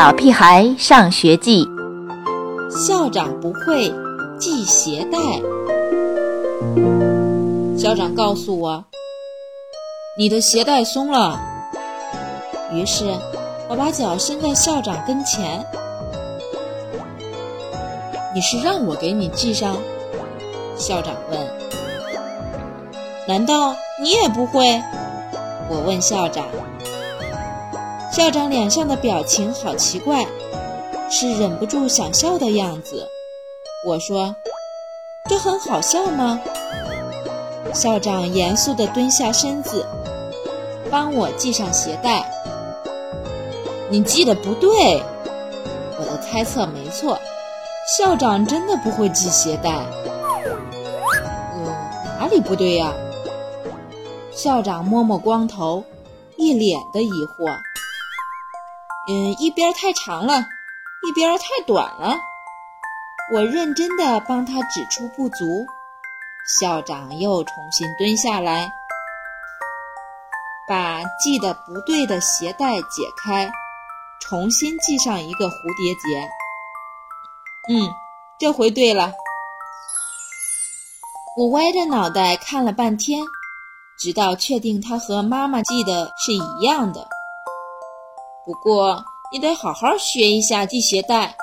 [0.00, 1.66] 小屁孩上学记》，
[2.70, 3.92] 校长不会
[4.40, 5.18] 系鞋带。
[7.76, 8.82] 校长告诉我，
[10.16, 11.38] 你的鞋带松了。
[12.72, 13.04] 于是，
[13.68, 15.66] 我把脚伸在校长跟前。
[18.34, 19.76] 你是让我给你系上？
[20.76, 21.38] 校长问。
[23.28, 24.82] 难道你也不会？
[25.68, 26.46] 我问校长。
[28.10, 30.26] 校长脸上的表情好奇怪，
[31.08, 33.08] 是忍不住想笑的样子。
[33.86, 34.34] 我说
[35.30, 36.40] ：“这很好笑吗？”
[37.72, 39.86] 校长严肃地蹲下身子，
[40.90, 42.28] 帮我系上鞋带。
[43.88, 45.00] 你系的不对，
[45.96, 47.16] 我的猜测没错，
[47.96, 49.70] 校长真的不会系鞋带。
[51.54, 51.64] 嗯，
[52.18, 52.92] 哪里不对呀？
[54.32, 55.84] 校长摸摸光头，
[56.36, 57.56] 一脸的疑惑。
[59.10, 60.46] 嗯，一边太长了，
[61.02, 62.16] 一边太短了。
[63.32, 65.66] 我认真的帮他指出不足，
[66.60, 68.70] 校长又重新蹲下来，
[70.68, 73.50] 把系的不对的鞋带解开，
[74.20, 76.28] 重新系上一个蝴蝶结。
[77.74, 77.90] 嗯，
[78.38, 79.12] 这回对了。
[81.36, 83.24] 我歪着脑袋看了半天，
[83.98, 87.08] 直到确定他和妈妈系的是一样的。
[88.50, 91.36] 不过，你得好好学一下系鞋带。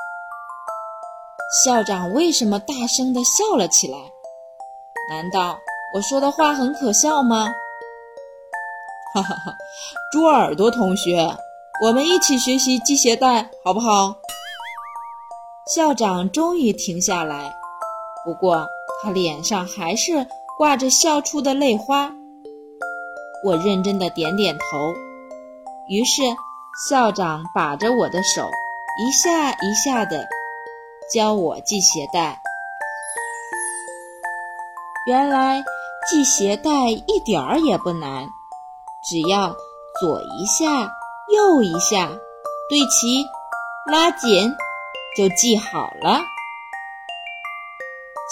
[1.63, 3.97] 校长为什么大声地笑了起来？
[5.09, 5.57] 难道
[5.95, 7.47] 我说的话很可笑吗？
[9.13, 9.55] 哈哈哈！
[10.11, 11.33] 猪耳朵同学，
[11.81, 14.13] 我们一起学习系鞋带好不好？
[15.73, 17.49] 校长终于停下来，
[18.25, 18.67] 不过
[19.01, 22.11] 他脸上还是挂着笑出的泪花。
[23.45, 24.93] 我认真的点点头，
[25.87, 26.21] 于是。
[26.77, 28.51] 校长把着我的手，
[28.99, 30.27] 一下一下的
[31.11, 32.39] 教我系鞋带。
[35.07, 35.63] 原来
[36.07, 38.27] 系鞋带一点儿也不难，
[39.09, 39.55] 只要
[39.99, 40.83] 左一下，
[41.33, 42.11] 右一下，
[42.69, 43.25] 对齐，
[43.91, 44.55] 拉紧，
[45.17, 46.21] 就系好了。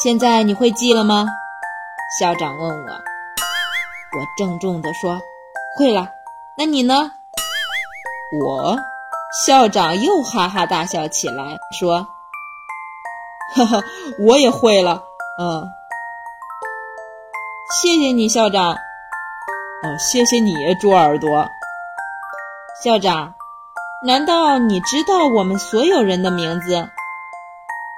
[0.04, 1.26] 现在你会系了吗？
[2.20, 2.92] 校长问我。
[2.92, 5.20] 我郑重地说
[5.80, 6.10] ：“会了。”
[6.56, 7.12] 那你呢？
[8.44, 8.78] 我，
[9.46, 12.08] 校长又哈哈大笑起来，说
[13.56, 13.82] ：“哈哈，
[14.20, 15.04] 我也会了，
[15.40, 15.72] 嗯，
[17.82, 18.74] 谢谢你，校长。
[18.74, 21.48] 哦，谢谢你，猪耳朵。
[22.84, 23.34] 校长，
[24.06, 26.88] 难道你知道我们所有人的名字？”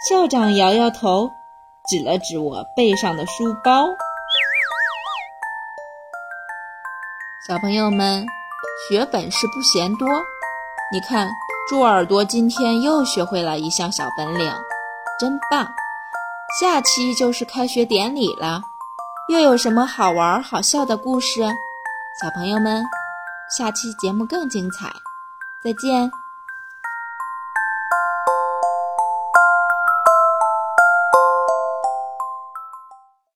[0.08, 1.32] 校长摇摇头，
[1.88, 3.88] 指了指我背上的书包。
[7.48, 8.37] 小朋友们。
[8.90, 10.08] 学本事不嫌多，
[10.92, 11.28] 你看，
[11.70, 14.52] 猪耳朵今天又学会了一项小本领，
[15.20, 15.68] 真棒！
[16.60, 18.62] 下期就是开学典礼了，
[19.30, 21.42] 又有什么好玩好笑的故事？
[22.22, 22.84] 小朋友们，
[23.58, 24.92] 下期节目更精彩，
[25.64, 26.10] 再见。